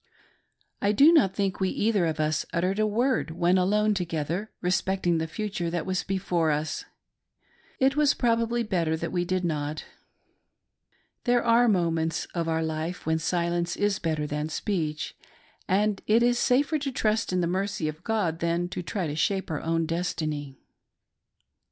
[0.81, 5.19] I do riot think we either of us uttered a word, when alone together, respecting
[5.19, 6.85] the future that was before us.
[7.77, 9.85] It was probably better that we did not.
[11.25, 15.15] There are moments of our life when silence is better than speech,
[15.67, 19.51] and it is safer to trust, in the mercy of 'God than try to shape
[19.51, 20.57] our own destiny.